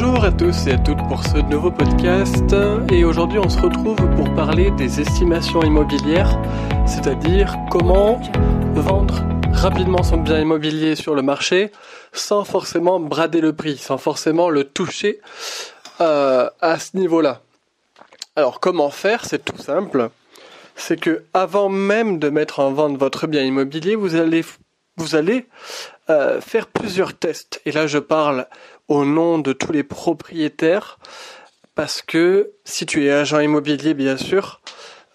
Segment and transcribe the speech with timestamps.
[0.00, 2.54] Bonjour à tous et à toutes pour ce nouveau podcast
[2.92, 6.40] et aujourd'hui on se retrouve pour parler des estimations immobilières,
[6.86, 8.20] c'est-à-dire comment
[8.74, 11.72] vendre rapidement son bien immobilier sur le marché
[12.12, 15.20] sans forcément brader le prix, sans forcément le toucher
[16.00, 17.40] euh, à ce niveau-là.
[18.36, 19.24] Alors comment faire?
[19.24, 20.10] C'est tout simple.
[20.76, 24.44] C'est que avant même de mettre en vente votre bien immobilier, vous allez
[24.96, 25.46] vous allez
[26.10, 27.60] euh, faire plusieurs tests.
[27.64, 28.46] Et là, je parle
[28.88, 30.98] au nom de tous les propriétaires,
[31.74, 34.60] parce que si tu es agent immobilier, bien sûr,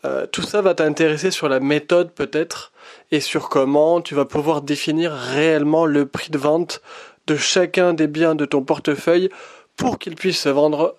[0.05, 2.72] euh, tout ça va t'intéresser sur la méthode peut-être
[3.12, 6.82] et sur comment tu vas pouvoir définir réellement le prix de vente
[7.27, 9.30] de chacun des biens de ton portefeuille
[9.77, 10.96] pour qu'ils puissent se vendre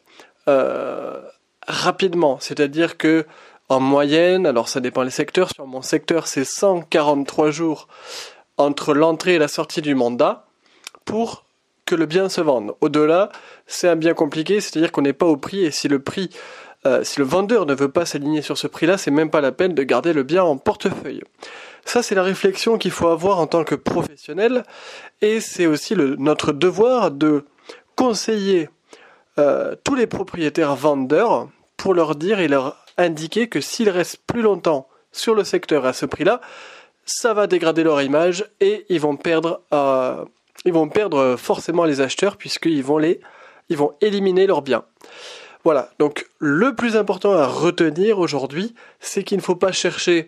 [0.48, 1.20] euh,
[1.66, 2.38] rapidement.
[2.40, 3.26] C'est-à-dire que
[3.68, 7.88] en moyenne, alors ça dépend des secteurs, sur mon secteur c'est 143 jours
[8.56, 10.46] entre l'entrée et la sortie du mandat
[11.04, 11.43] pour
[11.94, 12.74] que le bien se vende.
[12.80, 13.30] Au-delà,
[13.66, 16.28] c'est un bien compliqué, c'est-à-dire qu'on n'est pas au prix et si le prix,
[16.86, 19.52] euh, si le vendeur ne veut pas s'aligner sur ce prix-là, c'est même pas la
[19.52, 21.22] peine de garder le bien en portefeuille.
[21.84, 24.64] Ça, c'est la réflexion qu'il faut avoir en tant que professionnel
[25.22, 27.44] et c'est aussi notre devoir de
[27.94, 28.68] conseiller
[29.38, 34.42] euh, tous les propriétaires vendeurs pour leur dire et leur indiquer que s'ils restent plus
[34.42, 36.40] longtemps sur le secteur à ce prix-là,
[37.04, 40.24] ça va dégrader leur image et ils vont perdre, euh,
[40.64, 44.84] ils vont perdre forcément les acheteurs puisqu'ils vont ils vont éliminer leurs biens.
[45.64, 45.90] Voilà.
[45.98, 50.26] Donc, le plus important à retenir aujourd'hui, c'est qu'il ne faut pas chercher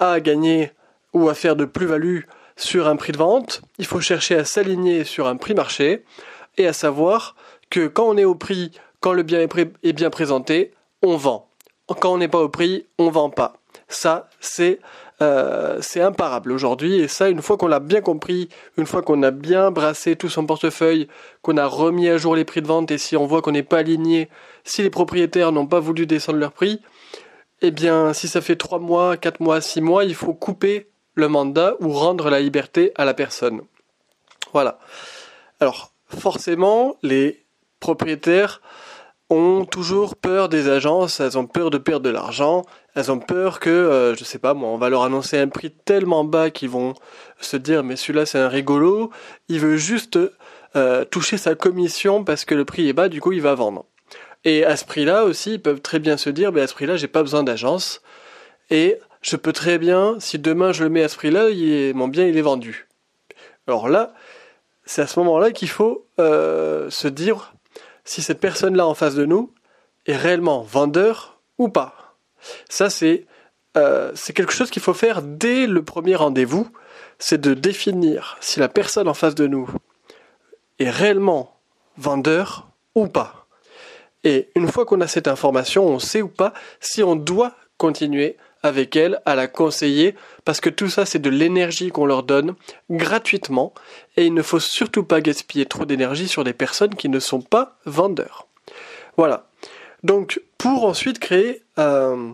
[0.00, 0.72] à gagner
[1.12, 2.22] ou à faire de plus-value
[2.56, 3.62] sur un prix de vente.
[3.78, 6.04] Il faut chercher à s'aligner sur un prix marché
[6.58, 7.36] et à savoir
[7.70, 11.48] que quand on est au prix, quand le bien est, bien présenté, on vend.
[12.00, 13.54] Quand on n'est pas au prix, on vend pas.
[13.88, 14.80] Ça, c'est
[15.22, 16.96] euh, c'est imparable aujourd'hui.
[16.96, 20.28] Et ça, une fois qu'on l'a bien compris, une fois qu'on a bien brassé tout
[20.28, 21.08] son portefeuille,
[21.42, 23.62] qu'on a remis à jour les prix de vente, et si on voit qu'on n'est
[23.62, 24.28] pas aligné,
[24.64, 26.80] si les propriétaires n'ont pas voulu descendre leur prix,
[27.62, 31.28] eh bien, si ça fait 3 mois, 4 mois, 6 mois, il faut couper le
[31.28, 33.62] mandat ou rendre la liberté à la personne.
[34.52, 34.78] Voilà.
[35.60, 37.44] Alors, forcément, les
[37.80, 38.60] propriétaires
[39.70, 42.64] toujours peur des agences, elles ont peur de perdre de l'argent,
[42.94, 45.70] elles ont peur que, euh, je sais pas moi, on va leur annoncer un prix
[45.70, 46.94] tellement bas qu'ils vont
[47.40, 49.10] se dire mais celui-là c'est un rigolo,
[49.48, 50.18] il veut juste
[50.76, 53.86] euh, toucher sa commission parce que le prix est bas, du coup il va vendre.
[54.44, 56.96] Et à ce prix-là aussi, ils peuvent très bien se dire, mais à ce prix-là,
[56.96, 58.02] j'ai pas besoin d'agence.
[58.68, 61.46] Et je peux très bien, si demain je le mets à ce prix-là,
[61.94, 62.88] mon bien il est vendu.
[63.66, 64.12] Alors là,
[64.84, 67.54] c'est à ce moment-là qu'il faut euh, se dire
[68.04, 69.52] si cette personne-là en face de nous
[70.06, 72.16] est réellement vendeur ou pas.
[72.68, 73.26] Ça, c'est
[73.76, 76.68] euh, c'est quelque chose qu'il faut faire dès le premier rendez-vous,
[77.18, 79.68] c'est de définir si la personne en face de nous
[80.78, 81.60] est réellement
[81.96, 83.46] vendeur ou pas.
[84.22, 88.36] Et une fois qu'on a cette information, on sait ou pas si on doit continuer
[88.64, 92.54] avec elle à la conseiller parce que tout ça c'est de l'énergie qu'on leur donne
[92.90, 93.74] gratuitement
[94.16, 97.42] et il ne faut surtout pas gaspiller trop d'énergie sur des personnes qui ne sont
[97.42, 98.48] pas vendeurs.
[99.18, 99.46] Voilà.
[100.02, 102.32] Donc pour ensuite créer euh,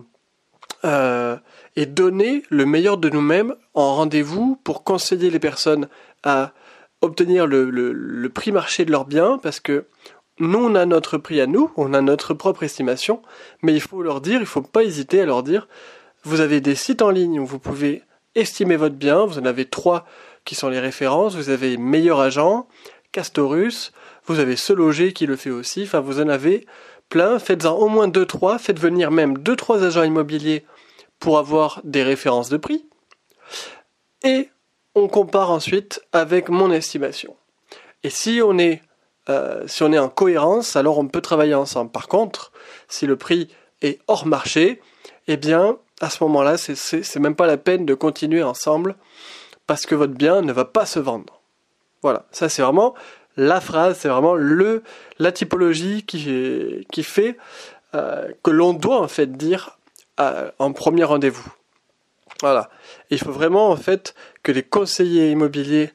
[0.85, 1.35] euh,
[1.75, 5.89] et donner le meilleur de nous-mêmes en rendez-vous pour conseiller les personnes
[6.23, 6.53] à
[7.01, 9.85] obtenir le, le, prix marché de leurs biens parce que
[10.39, 13.21] nous on a notre prix à nous, on a notre propre estimation,
[13.63, 15.67] mais il faut leur dire, il ne faut pas hésiter à leur dire,
[16.23, 18.03] vous avez des sites en ligne où vous pouvez
[18.35, 20.05] estimer votre bien, vous en avez trois
[20.45, 22.67] qui sont les références, vous avez Meilleur Agent,
[23.11, 23.91] Castorus,
[24.25, 26.65] vous avez Se Loger qui le fait aussi, enfin vous en avez
[27.09, 30.65] plein, faites-en au moins deux trois, faites venir même deux trois agents immobiliers
[31.19, 32.85] pour avoir des références de prix.
[34.23, 34.49] Et
[34.95, 37.35] on compare ensuite avec mon estimation.
[38.03, 38.81] Et si on est
[39.29, 41.91] euh, si on est en cohérence, alors on peut travailler ensemble.
[41.91, 42.51] Par contre,
[42.87, 43.49] si le prix
[43.81, 44.81] est hors marché,
[45.27, 48.95] eh bien, à ce moment-là, c'est même pas la peine de continuer ensemble
[49.67, 51.41] parce que votre bien ne va pas se vendre.
[52.01, 52.95] Voilà, ça c'est vraiment
[53.37, 54.83] la phrase, c'est vraiment le
[55.19, 57.37] la typologie qui, fait
[57.93, 59.77] euh, que l'on doit en fait dire
[60.17, 61.51] en premier rendez-vous.
[62.41, 62.69] Voilà.
[63.11, 65.91] il faut vraiment en fait que les conseillers immobiliers,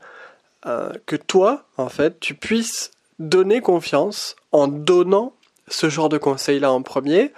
[0.66, 5.32] euh, que toi en fait, tu puisses donner confiance en donnant
[5.68, 7.32] ce genre de conseils là en premier,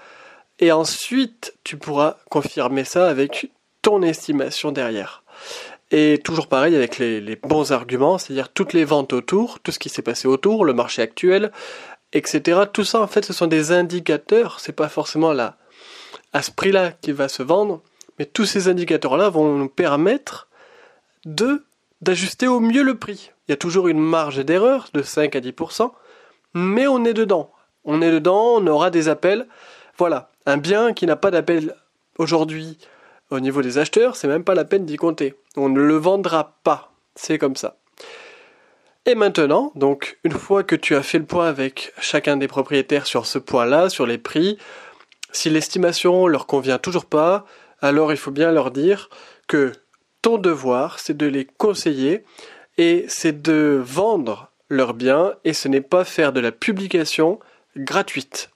[0.59, 3.51] et ensuite tu pourras confirmer ça avec
[3.83, 5.23] ton estimation derrière.
[5.91, 9.89] Et toujours pareil avec les, bons arguments, c'est-à-dire toutes les ventes autour, tout ce qui
[9.89, 11.51] s'est passé autour, le marché actuel,
[12.13, 12.63] etc.
[12.71, 14.61] Tout ça, en fait, ce sont des indicateurs.
[14.61, 15.57] C'est pas forcément là,
[16.33, 17.83] à ce prix-là qu'il va se vendre,
[18.19, 20.49] mais tous ces indicateurs-là vont nous permettre
[21.25, 21.65] de
[22.01, 23.33] d'ajuster au mieux le prix.
[23.49, 25.91] Il y a toujours une marge d'erreur de 5 à 10%,
[26.55, 27.51] mais on est dedans.
[27.85, 29.49] On est dedans, on aura des appels.
[29.97, 31.75] Voilà, un bien qui n'a pas d'appel
[32.17, 32.79] aujourd'hui
[33.31, 35.35] au niveau des acheteurs, c'est même pas la peine d'y compter.
[35.57, 36.91] On ne le vendra pas.
[37.15, 37.77] C'est comme ça.
[39.05, 43.07] Et maintenant, donc, une fois que tu as fait le point avec chacun des propriétaires
[43.07, 44.57] sur ce point-là, sur les prix,
[45.33, 47.45] si l'estimation leur convient toujours pas,
[47.83, 49.11] alors il faut bien leur dire
[49.49, 49.73] que
[50.23, 52.25] ton devoir, c'est de les conseiller
[52.79, 57.39] et c'est de vendre leurs biens et ce n'est pas faire de la publication
[57.77, 58.51] gratuite.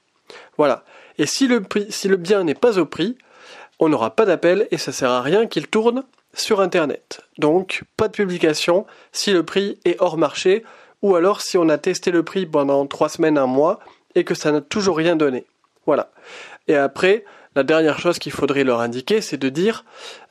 [0.56, 0.84] Voilà.
[1.18, 3.16] Et si le, bien n'est pas au prix,
[3.78, 6.04] on n'aura pas d'appel et ça sert à rien qu'il tourne
[6.34, 7.20] sur Internet.
[7.38, 10.64] Donc, pas de publication si le prix est hors marché
[11.02, 13.80] ou alors si on a testé le prix pendant trois semaines, un mois
[14.14, 15.44] et que ça n'a toujours rien donné.
[15.84, 16.12] Voilà.
[16.68, 17.24] Et après,
[17.54, 19.84] la dernière chose qu'il faudrait leur indiquer, c'est de dire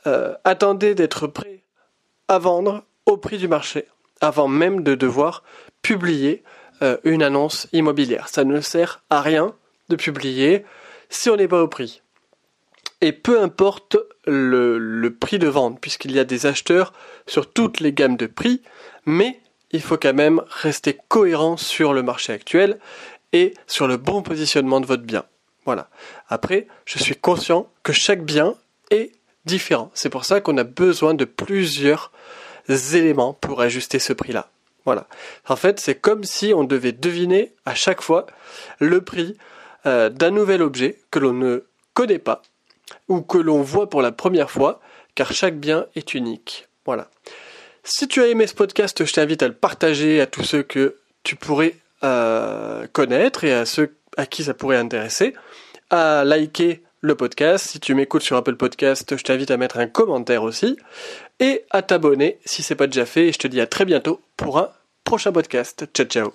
[0.06, 1.62] euh, attendez d'être prêt
[2.28, 3.86] à vendre au prix du marché,
[4.20, 5.42] avant même de devoir
[5.82, 6.42] publier
[6.82, 8.28] euh, une annonce immobilière.
[8.28, 9.54] Ça ne sert à rien
[9.88, 10.64] de publier
[11.08, 12.02] si on n'est pas au prix.
[13.00, 13.96] Et peu importe
[14.26, 16.92] le, le prix de vente, puisqu'il y a des acheteurs
[17.26, 18.62] sur toutes les gammes de prix,
[19.06, 19.40] mais
[19.72, 22.78] il faut quand même rester cohérent sur le marché actuel
[23.32, 25.24] et sur le bon positionnement de votre bien.
[25.64, 25.88] Voilà.
[26.28, 28.54] Après, je suis conscient que chaque bien
[28.90, 29.12] est
[29.44, 29.90] différent.
[29.94, 32.12] C'est pour ça qu'on a besoin de plusieurs
[32.68, 34.50] éléments pour ajuster ce prix-là.
[34.84, 35.06] Voilà.
[35.48, 38.26] En fait, c'est comme si on devait deviner à chaque fois
[38.78, 39.36] le prix
[39.86, 41.64] euh, d'un nouvel objet que l'on ne
[41.94, 42.42] connaît pas
[43.08, 44.80] ou que l'on voit pour la première fois,
[45.14, 46.68] car chaque bien est unique.
[46.84, 47.08] Voilà.
[47.84, 50.96] Si tu as aimé ce podcast, je t'invite à le partager à tous ceux que
[51.24, 51.74] tu pourrais
[52.04, 55.34] euh, connaître et à ceux à qui ça pourrait intéresser,
[55.90, 57.68] à liker le podcast.
[57.70, 60.76] Si tu m'écoutes sur Apple Podcast, je t'invite à mettre un commentaire aussi
[61.40, 63.28] et à t'abonner si c'est pas déjà fait.
[63.28, 64.70] Et je te dis à très bientôt pour un
[65.04, 65.86] prochain podcast.
[65.92, 66.32] Ciao ciao.